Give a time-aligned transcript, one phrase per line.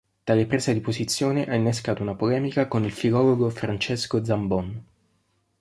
[0.23, 4.83] Tale presa di posizione ha innescato una polemica con il filologo Francesco Zambon.